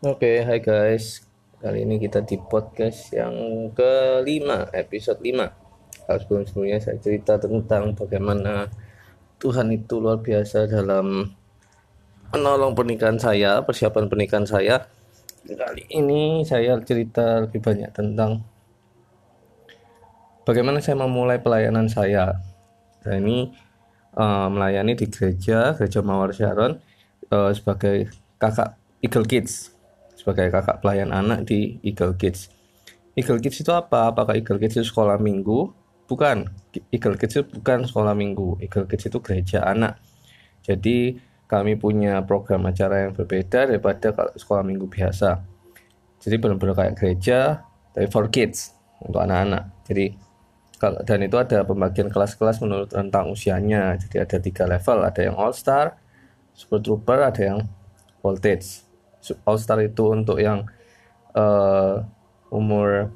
[0.00, 1.28] Oke, hai guys.
[1.60, 6.08] Kali ini kita di podcast yang kelima, episode 5.
[6.08, 8.64] Kalau sebelum-sebelumnya saya cerita tentang bagaimana
[9.36, 11.28] Tuhan itu luar biasa dalam
[12.32, 14.88] menolong pernikahan saya, persiapan pernikahan saya.
[15.44, 18.40] Kali ini saya cerita lebih banyak tentang
[20.48, 22.40] bagaimana saya memulai pelayanan saya.
[23.04, 23.52] Saya ini
[24.16, 26.80] uh, melayani di gereja, gereja Mawar Sharon
[27.28, 28.08] uh, sebagai
[28.40, 29.79] kakak Eagle Kids
[30.20, 32.52] sebagai kakak pelayan anak di Eagle Kids.
[33.16, 34.12] Eagle Kids itu apa?
[34.12, 35.72] Apakah Eagle Kids itu sekolah minggu?
[36.04, 36.44] Bukan.
[36.92, 38.60] Eagle Kids itu bukan sekolah minggu.
[38.60, 39.96] Eagle Kids itu gereja anak.
[40.60, 41.16] Jadi
[41.48, 45.40] kami punya program acara yang berbeda daripada sekolah minggu biasa.
[46.20, 49.72] Jadi benar-benar kayak gereja tapi for kids untuk anak-anak.
[49.88, 50.14] Jadi
[50.80, 53.98] dan itu ada pembagian kelas-kelas menurut rentang usianya.
[54.00, 55.98] Jadi ada tiga level, ada yang All Star,
[56.56, 57.58] Super Trooper, ada yang
[58.20, 58.89] Voltage.
[59.44, 60.66] All Star itu untuk yang
[61.36, 62.02] uh,
[62.50, 63.12] umur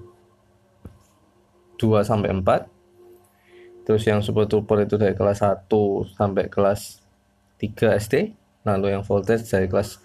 [1.76, 3.84] 2 sampai 4.
[3.84, 5.68] Terus yang Super Trooper itu dari kelas 1
[6.16, 7.04] sampai kelas
[7.60, 8.14] 3 SD.
[8.64, 10.00] Lalu yang Voltage dari kelas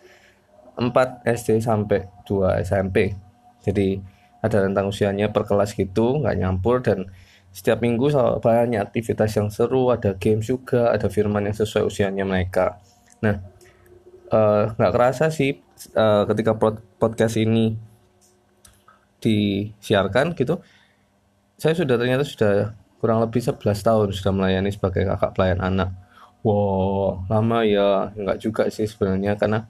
[0.75, 3.15] 4 SD sampai 2 SMP.
[3.63, 3.99] Jadi
[4.39, 7.11] ada rentang usianya per kelas gitu, nggak nyampur dan
[7.51, 12.79] setiap minggu banyak aktivitas yang seru, ada games juga, ada firman yang sesuai usianya mereka.
[13.19, 13.35] Nah,
[14.31, 15.59] eh, nggak uh, kerasa sih
[15.95, 16.55] uh, ketika
[16.99, 17.75] podcast ini
[19.19, 20.63] disiarkan gitu
[21.59, 22.71] saya sudah ternyata sudah
[23.03, 25.91] kurang lebih 11 tahun sudah melayani sebagai kakak pelayan anak.
[26.39, 29.67] Wow lama ya nggak juga sih sebenarnya karena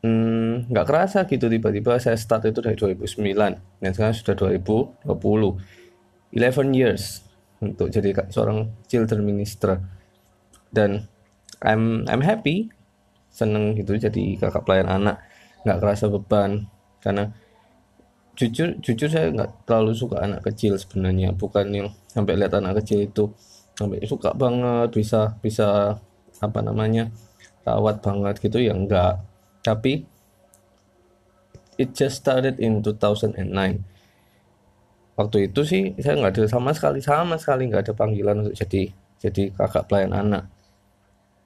[0.00, 3.28] hmm, nggak kerasa gitu tiba-tiba saya start itu dari 2009
[3.84, 5.04] dan sekarang sudah 2020
[6.32, 7.24] 11 years
[7.60, 9.80] untuk jadi seorang children minister.
[10.72, 11.04] Dan
[11.60, 12.72] I'm I'm happy
[13.38, 15.22] seneng gitu jadi kakak pelayan anak
[15.62, 16.66] nggak kerasa beban.
[16.98, 17.30] Karena
[18.34, 21.30] jujur jujur saya nggak terlalu suka anak kecil sebenarnya.
[21.38, 23.30] Bukan yang sampai lihat anak kecil itu
[23.78, 25.94] sampai suka banget bisa bisa
[26.42, 27.14] apa namanya
[27.62, 29.22] rawat banget gitu ya enggak
[29.62, 30.02] tapi
[31.78, 33.38] it just started in 2009
[35.14, 38.90] waktu itu sih saya nggak ada sama sekali sama sekali nggak ada panggilan untuk jadi
[39.22, 40.50] jadi kakak pelayan anak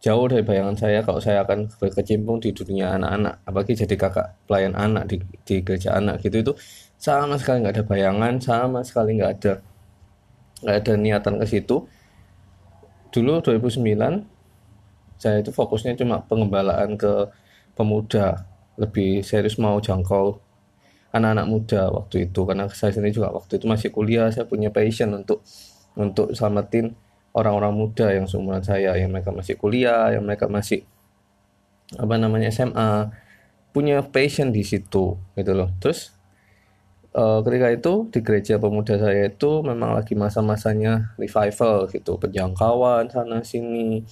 [0.02, 4.74] jauh dari bayangan saya kalau saya akan berkecimpung di dunia anak-anak apalagi jadi kakak pelayan
[4.74, 6.52] anak di, di gereja anak gitu itu
[6.98, 9.52] sama sekali nggak ada bayangan sama sekali nggak ada
[10.62, 11.76] nggak ada niatan ke situ.
[13.12, 14.24] Dulu 2009
[15.22, 17.30] saya itu fokusnya cuma pengembalaan ke
[17.78, 18.42] pemuda
[18.74, 20.40] lebih serius mau jangkau
[21.12, 25.12] anak-anak muda waktu itu karena saya sendiri juga waktu itu masih kuliah saya punya passion
[25.12, 25.44] untuk
[25.94, 26.96] untuk selamatin
[27.32, 30.84] orang-orang muda yang seumuran saya yang mereka masih kuliah yang mereka masih
[31.96, 33.12] apa namanya SMA
[33.72, 35.72] punya passion di situ gitu loh.
[35.80, 36.12] Terus
[37.16, 42.20] uh, ketika itu di gereja pemuda saya itu memang lagi masa-masanya revival gitu.
[42.20, 44.04] Penjangkauan sana sini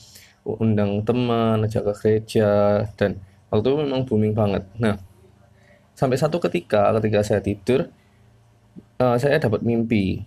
[0.44, 3.20] undang teman ajak ke gereja dan
[3.52, 4.64] waktu itu memang booming banget.
[4.80, 4.96] Nah
[5.92, 7.92] sampai satu ketika ketika saya tidur
[8.96, 10.24] uh, saya dapat mimpi.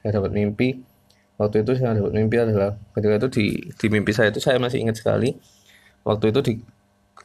[0.00, 0.91] Saya dapat mimpi
[1.42, 4.78] waktu itu saya dapat mimpi adalah ketika itu di di mimpi saya itu saya masih
[4.86, 5.34] ingat sekali.
[6.06, 6.52] Waktu itu di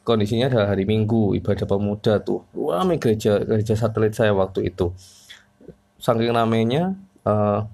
[0.01, 2.41] kondisinya adalah hari Minggu ibadah pemuda tuh.
[2.57, 4.89] Ramai gereja gereja satelit saya waktu itu.
[6.01, 7.65] Saking ramainya uh,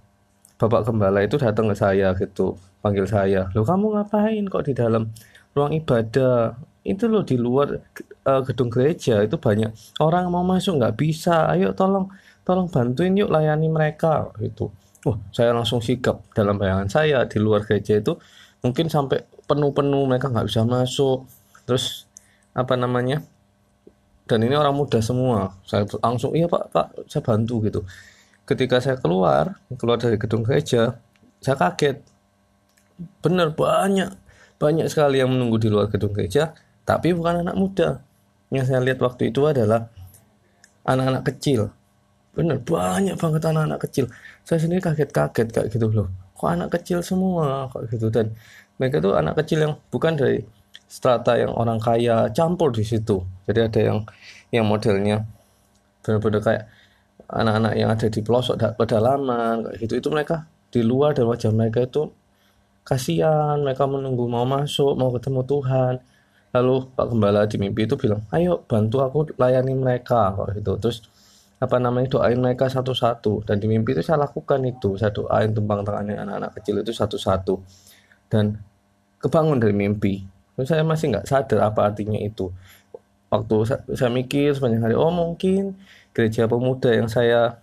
[0.60, 3.52] bapak gembala itu datang ke saya gitu panggil saya.
[3.56, 5.12] Lo kamu ngapain kok di dalam
[5.56, 6.60] ruang ibadah?
[6.84, 7.80] Itu loh di luar
[8.28, 9.24] uh, gedung gereja.
[9.24, 11.48] Itu banyak orang mau masuk nggak bisa.
[11.52, 12.12] Ayo tolong
[12.44, 14.72] tolong bantuin yuk layani mereka gitu
[15.04, 18.16] Wah, saya langsung sikap dalam bayangan saya di luar gereja itu
[18.64, 21.28] mungkin sampai penuh-penuh mereka nggak bisa masuk.
[21.68, 22.08] Terus
[22.56, 23.20] apa namanya?
[24.24, 25.60] Dan ini orang muda semua.
[25.68, 27.84] Saya langsung iya pak pak saya bantu gitu.
[28.48, 30.96] Ketika saya keluar keluar dari gedung gereja,
[31.44, 32.00] saya kaget.
[33.20, 34.16] Bener banyak
[34.56, 36.56] banyak sekali yang menunggu di luar gedung gereja,
[36.88, 38.00] tapi bukan anak muda.
[38.48, 39.92] Yang saya lihat waktu itu adalah
[40.88, 41.76] anak-anak kecil
[42.34, 44.06] bener banyak banget anak-anak kecil.
[44.42, 46.10] Saya sendiri kaget-kaget kayak gitu loh.
[46.34, 48.10] Kok anak kecil semua kok gitu.
[48.10, 48.34] Dan
[48.82, 50.42] mereka tuh anak kecil yang bukan dari
[50.90, 53.22] strata yang orang kaya campur di situ.
[53.46, 54.00] Jadi ada yang
[54.50, 55.26] yang modelnya
[56.02, 56.64] benar-benar kayak
[57.30, 59.94] anak-anak yang ada di pelosok pedalaman kayak gitu.
[60.02, 62.10] Itu mereka di luar dan wajah mereka itu
[62.82, 63.62] kasihan.
[63.62, 65.94] Mereka menunggu mau masuk mau ketemu Tuhan.
[66.54, 70.78] Lalu Pak Gembala di mimpi itu bilang ayo bantu aku layani mereka kok gitu.
[70.82, 70.98] Terus
[71.64, 73.48] apa namanya doain mereka satu-satu.
[73.48, 75.00] Dan di mimpi itu saya lakukan itu.
[75.00, 77.56] Saya doain tumpang tangannya anak-anak kecil itu satu-satu.
[78.28, 78.60] Dan
[79.24, 80.20] kebangun dari mimpi.
[80.60, 82.52] Terus saya masih nggak sadar apa artinya itu.
[83.32, 85.80] Waktu saya, saya mikir sepanjang hari oh mungkin
[86.14, 87.58] gereja pemuda yang saya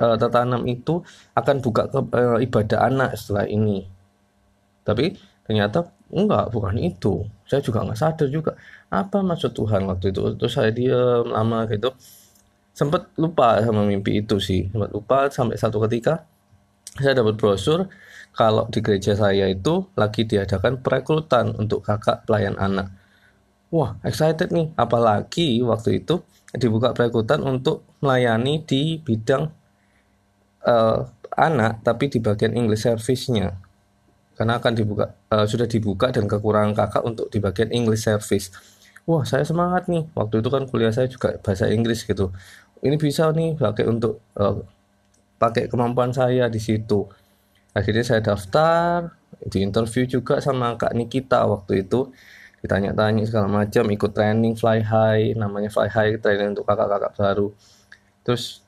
[0.00, 1.04] uh, tertanam itu
[1.36, 3.84] akan buka ke, uh, ibadah anak setelah ini.
[4.86, 7.26] Tapi ternyata enggak bukan itu.
[7.44, 8.56] Saya juga nggak sadar juga.
[8.88, 10.38] Apa maksud Tuhan waktu itu?
[10.40, 11.92] Terus saya diam lama gitu
[12.78, 14.70] sempat lupa sama mimpi itu sih.
[14.70, 16.22] Sempat lupa sampai satu ketika
[16.94, 17.90] saya dapat brosur
[18.30, 22.94] kalau di gereja saya itu lagi diadakan perekrutan untuk kakak pelayan anak.
[23.74, 24.70] Wah excited nih.
[24.78, 26.22] Apalagi waktu itu
[26.54, 29.50] dibuka perekrutan untuk melayani di bidang
[30.62, 31.02] uh,
[31.34, 33.58] anak tapi di bagian English service-nya.
[34.38, 38.54] Karena akan dibuka uh, sudah dibuka dan kekurangan kakak untuk di bagian English service.
[39.02, 40.06] Wah saya semangat nih.
[40.14, 42.30] Waktu itu kan kuliah saya juga bahasa Inggris gitu
[42.82, 44.62] ini bisa nih pakai untuk uh,
[45.38, 47.06] pakai kemampuan saya di situ.
[47.74, 52.10] Akhirnya saya daftar di interview juga sama kak Nikita waktu itu.
[52.58, 57.48] Ditanya-tanya segala macam ikut training fly high namanya fly high training untuk kakak-kakak baru.
[58.26, 58.66] Terus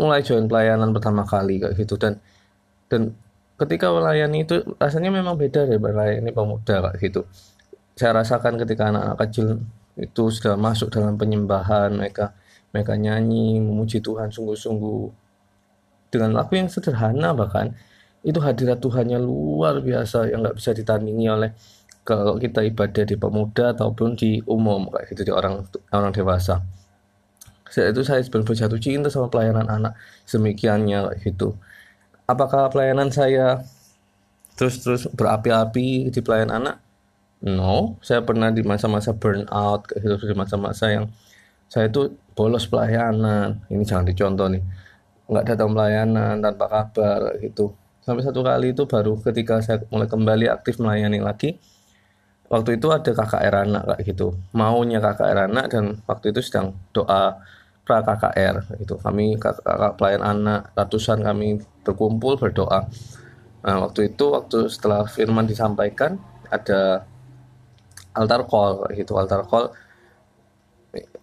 [0.00, 2.00] mulai join pelayanan pertama kali kayak gitu.
[2.00, 2.16] Dan
[2.88, 3.12] dan
[3.60, 7.28] ketika melayani itu rasanya memang beda dari melayani pemuda kayak gitu.
[7.98, 9.60] Saya rasakan ketika anak-anak kecil
[9.98, 12.32] itu sudah masuk dalam penyembahan mereka
[12.78, 15.26] mereka nyanyi memuji Tuhan sungguh-sungguh.
[16.14, 17.74] Dengan lagu yang sederhana bahkan
[18.22, 21.50] itu hadirat Tuhannya luar biasa yang nggak bisa ditandingi oleh
[22.06, 26.64] kalau kita ibadah di pemuda ataupun di umum kayak gitu di orang orang dewasa.
[27.68, 29.92] Saat itu saya benar-benar jatuh cinta sama pelayanan anak
[30.24, 31.52] semikiannya kayak gitu.
[32.24, 33.60] Apakah pelayanan saya
[34.56, 36.76] terus-terus berapi-api di pelayanan anak?
[37.44, 41.06] No saya pernah di masa-masa burnout kayak gitu di masa-masa yang
[41.68, 43.64] saya itu bolos pelayanan.
[43.68, 44.62] Ini jangan dicontoh nih.
[45.28, 47.76] Nggak datang pelayanan tanpa kabar gitu.
[48.00, 51.60] Sampai satu kali itu baru ketika saya mulai kembali aktif melayani lagi
[52.48, 54.32] waktu itu ada KKR anak kayak gitu.
[54.56, 57.36] Maunya KKR anak dan waktu itu sedang doa
[57.84, 62.88] pra KKR itu kami kakak pelayan anak ratusan kami berkumpul berdoa.
[63.64, 66.16] Nah waktu itu waktu setelah firman disampaikan
[66.48, 67.04] ada
[68.16, 69.16] altar call gitu.
[69.20, 69.68] Altar call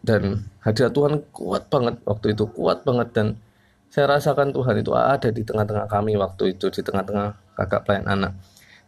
[0.05, 3.09] dan hadirat Tuhan kuat banget waktu itu kuat banget.
[3.15, 3.27] Dan
[3.89, 8.31] saya rasakan Tuhan itu ada di tengah-tengah kami waktu itu di tengah-tengah kakak pelayan anak.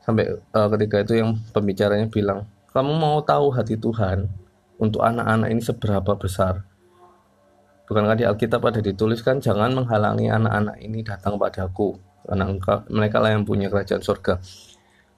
[0.03, 4.29] Sampai uh, ketika itu yang pembicaranya bilang kamu mau tahu hati Tuhan
[4.77, 6.63] untuk anak-anak ini seberapa besar?
[7.87, 11.95] Bukankah di Alkitab ada dituliskan jangan menghalangi anak-anak ini datang padaku
[12.27, 14.43] karena engkau, mereka lah yang punya kerajaan surga.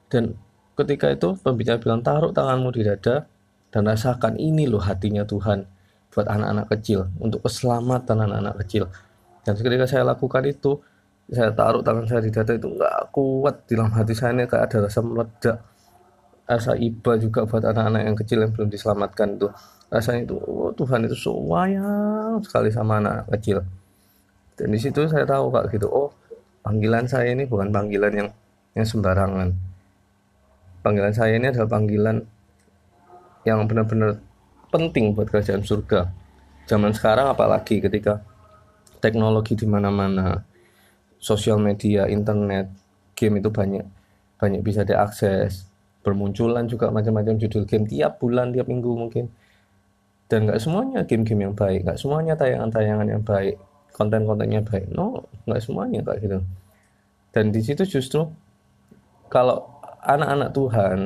[0.06, 0.38] Dan
[0.78, 3.26] ketika itu pembicara bilang taruh tanganmu di dada
[3.70, 5.62] dan rasakan ini loh hatinya Tuhan
[6.10, 8.90] buat anak-anak kecil untuk keselamatan anak-anak kecil.
[9.46, 10.82] Dan ketika saya lakukan itu
[11.30, 14.66] saya taruh tangan saya di dada itu nggak kuat di dalam hati saya ini kayak
[14.66, 15.56] ada rasa meledak.
[16.50, 19.46] Rasa iba juga buat anak-anak yang kecil yang belum diselamatkan itu.
[19.86, 23.62] Rasanya itu oh, Tuhan itu sayang sekali sama anak, kecil.
[24.58, 26.10] Dan di situ saya tahu kak gitu oh
[26.66, 28.28] panggilan saya ini bukan panggilan yang
[28.74, 29.54] yang sembarangan.
[30.82, 32.26] Panggilan saya ini adalah panggilan
[33.50, 34.22] yang benar-benar
[34.70, 36.14] penting buat kerajaan surga
[36.70, 38.22] zaman sekarang apalagi ketika
[39.02, 40.46] teknologi di mana-mana
[41.18, 42.70] sosial media, internet,
[43.18, 43.82] game itu banyak
[44.38, 45.66] banyak bisa diakses.
[46.00, 49.28] Bermunculan juga macam-macam judul game tiap bulan, tiap minggu mungkin.
[50.30, 53.58] Dan nggak semuanya game-game yang baik, nggak semuanya tayangan-tayangan yang baik,
[53.92, 54.86] konten-kontennya baik.
[54.94, 56.38] No, nggak semuanya kayak gitu.
[57.34, 58.30] Dan di situ justru
[59.28, 59.66] kalau
[60.06, 60.98] anak-anak Tuhan,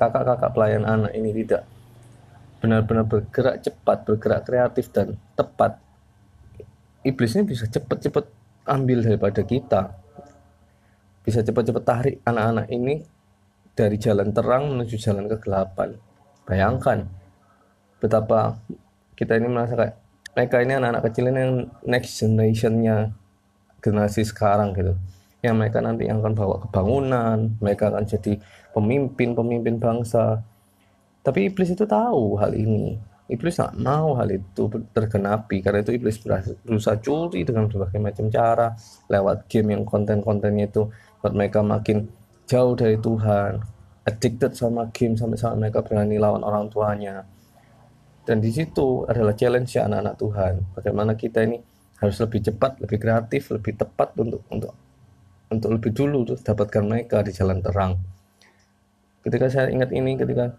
[0.00, 1.68] kakak-kakak pelayan anak ini tidak
[2.64, 5.76] benar-benar bergerak cepat, bergerak kreatif dan tepat,
[7.04, 8.24] iblisnya bisa cepat-cepat
[8.64, 9.92] ambil daripada kita.
[11.20, 13.04] Bisa cepat-cepat tarik anak-anak ini
[13.76, 15.96] dari jalan terang menuju jalan kegelapan.
[16.48, 17.04] Bayangkan
[18.00, 18.56] betapa
[19.16, 19.94] kita ini merasa kayak
[20.32, 21.54] mereka ini anak-anak kecil ini yang
[21.84, 23.12] next generationnya
[23.84, 24.96] generasi sekarang gitu
[25.40, 28.36] yang mereka nanti yang akan bawa kebangunan mereka akan jadi
[28.76, 30.44] pemimpin-pemimpin bangsa
[31.20, 36.18] tapi iblis itu tahu hal ini Iblis tak mau hal itu tergenapi karena itu iblis
[36.66, 38.74] berusaha curi dengan berbagai macam cara
[39.06, 40.90] lewat game yang konten-kontennya itu
[41.22, 42.10] buat mereka makin
[42.50, 43.62] jauh dari Tuhan,
[44.02, 47.22] addicted sama game sampai-sampai mereka berani lawan orang tuanya.
[48.26, 50.52] Dan di situ adalah challenge anak-anak Tuhan.
[50.74, 51.62] Bagaimana kita ini
[52.02, 54.74] harus lebih cepat, lebih kreatif, lebih tepat untuk untuk
[55.50, 57.98] untuk lebih dulu dapatkan mereka di jalan terang.
[59.20, 60.54] Ketika saya ingat ini, ketika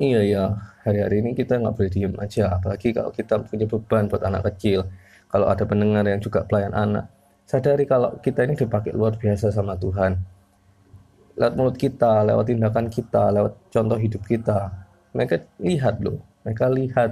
[0.00, 0.44] iya ya
[0.84, 4.88] hari-hari ini kita nggak boleh diem aja apalagi kalau kita punya beban buat anak kecil
[5.28, 7.10] kalau ada pendengar yang juga pelayan anak.
[7.44, 10.16] Sadari kalau kita ini dipakai luar biasa sama Tuhan.
[11.34, 14.70] Lewat mulut kita lewat tindakan kita lewat contoh hidup kita
[15.12, 17.10] mereka lihat loh mereka lihat.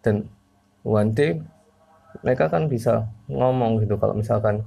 [0.00, 0.30] Dan
[0.86, 1.42] one day
[2.24, 4.64] mereka kan bisa ngomong gitu kalau misalkan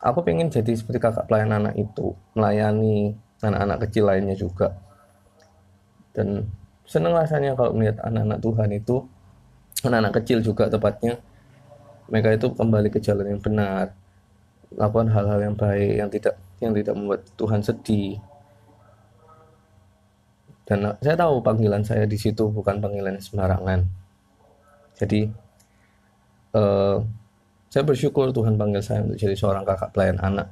[0.00, 4.76] aku pengen jadi seperti kakak pelayan anak itu melayani anak-anak kecil lainnya juga.
[6.16, 6.48] Dan
[6.88, 8.96] seneng rasanya kalau melihat anak-anak Tuhan itu
[9.84, 11.20] anak-anak kecil juga tepatnya
[12.08, 13.92] mereka itu kembali ke jalan yang benar
[14.72, 18.16] lakukan hal-hal yang baik yang tidak yang tidak membuat Tuhan sedih.
[20.66, 23.86] Dan saya tahu panggilan saya di situ bukan panggilan sembarangan.
[24.98, 25.30] Jadi
[26.56, 26.96] eh,
[27.76, 30.48] saya bersyukur Tuhan panggil saya untuk jadi seorang kakak pelayan anak.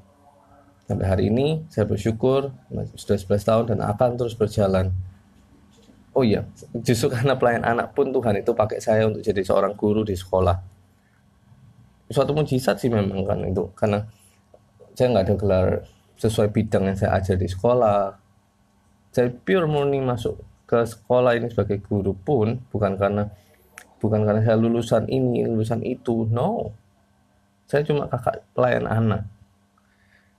[0.85, 2.53] Sampai hari ini saya bersyukur
[3.01, 4.93] sudah 11 tahun dan akan terus berjalan.
[6.13, 6.45] Oh iya
[6.85, 10.53] justru karena pelayan anak pun Tuhan itu pakai saya untuk jadi seorang guru di sekolah.
[12.13, 14.05] Suatu mujizat sih memang kan itu karena
[14.93, 15.69] saya nggak ada gelar
[16.21, 18.21] sesuai bidang yang saya ajar di sekolah.
[19.17, 23.33] Saya pure murni masuk ke sekolah ini sebagai guru pun bukan karena
[23.97, 26.84] bukan karena saya lulusan ini lulusan itu no
[27.75, 29.27] saya cuma kakak pelayan anak.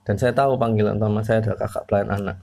[0.08, 2.38] Dan saya tahu panggilan utama saya adalah kakak pelayan anak.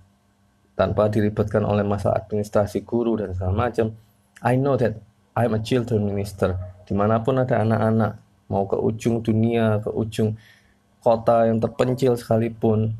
[0.77, 3.97] Tanpa dilibatkan oleh masalah administrasi guru dan segala macam
[4.45, 5.01] I know that
[5.33, 6.61] I'm a children minister.
[6.85, 8.21] Di mana pun ada anak-anak
[8.53, 10.37] mau ke ujung dunia ke ujung
[11.01, 12.93] kota yang terpencil sekalipun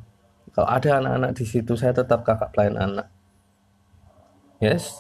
[0.57, 3.13] kalau ada anak-anak di situ saya tetap kakak pelayan anak.
[4.65, 4.97] Yes?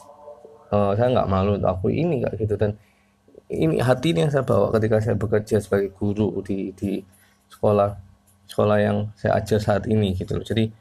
[0.69, 2.61] Uh, saya nggak malu untuk aku ini kayak gitu.
[2.61, 2.77] Dan
[3.53, 7.05] ini hati ini yang saya bawa ketika saya bekerja sebagai guru di di
[7.53, 7.93] sekolah
[8.49, 10.47] sekolah yang saya ajar saat ini gitu loh.
[10.47, 10.73] Jadi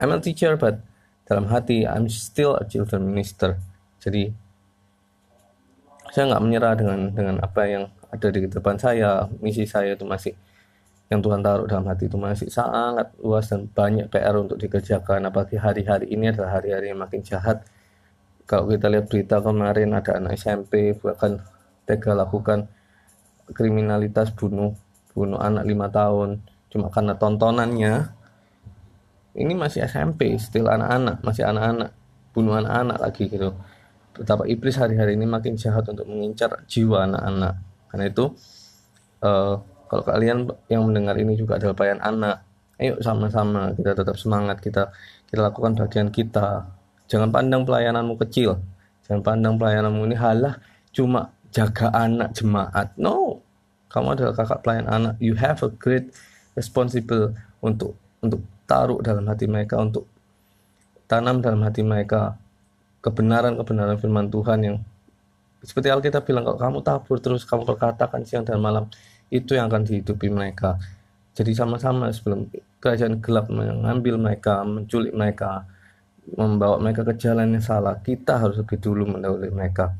[0.00, 0.80] I'm a teacher but
[1.28, 3.60] dalam hati I'm still a children minister.
[4.00, 4.32] Jadi
[6.12, 9.26] saya nggak menyerah dengan dengan apa yang ada di depan saya.
[9.40, 10.36] Misi saya itu masih
[11.12, 15.28] yang Tuhan taruh dalam hati itu masih sangat luas dan banyak PR untuk dikerjakan.
[15.28, 17.64] Apalagi hari-hari ini adalah hari-hari yang makin jahat
[18.44, 21.40] kalau kita lihat berita kemarin ada anak SMP bahkan
[21.88, 22.68] tega lakukan
[23.52, 24.76] kriminalitas bunuh
[25.16, 28.24] bunuh anak lima tahun cuma karena tontonannya.
[29.34, 31.90] Ini masih SMP still anak-anak masih anak-anak
[32.30, 33.50] bunuh anak-anak lagi gitu.
[34.14, 37.58] Betapa iblis hari-hari ini makin jahat untuk mengincar jiwa anak-anak.
[37.90, 38.24] Karena itu
[39.26, 39.58] uh,
[39.90, 42.46] kalau kalian yang mendengar ini juga adalah pelayan anak
[42.82, 44.90] ayo sama-sama kita tetap semangat kita
[45.30, 46.66] kita lakukan bagian kita
[47.10, 48.60] jangan pandang pelayananmu kecil.
[49.04, 50.56] Jangan pandang pelayananmu ini halah
[50.94, 52.94] cuma jaga anak jemaat.
[52.96, 53.40] No.
[53.92, 55.14] Kamu adalah kakak pelayan anak.
[55.22, 56.10] You have a great
[56.58, 60.08] responsible untuk untuk taruh dalam hati mereka untuk
[61.06, 62.34] tanam dalam hati mereka
[63.04, 64.76] kebenaran-kebenaran firman Tuhan yang
[65.60, 68.88] seperti Alkitab bilang kalau kamu tabur terus kamu perkatakan siang dan malam
[69.28, 70.80] itu yang akan dihidupi mereka.
[71.34, 72.46] Jadi sama-sama sebelum
[72.78, 75.66] kerajaan gelap mengambil mereka menculik mereka
[76.32, 78.00] membawa mereka ke jalan yang salah.
[78.00, 79.92] Kita harus lebih dulu mendahului mereka.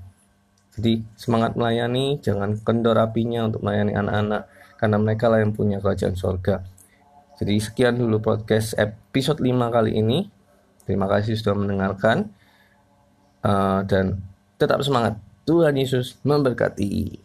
[0.75, 4.43] Jadi semangat melayani jangan kendor apinya untuk melayani anak-anak
[4.81, 6.75] karena mereka lah yang punya kerajaan surga
[7.35, 10.31] jadi sekian dulu podcast episode 5 kali ini.
[10.87, 12.31] Terima kasih sudah mendengarkan.
[13.43, 14.23] Uh, dan
[14.55, 15.19] tetap semangat.
[15.45, 17.21] Tuhan Yesus memberkati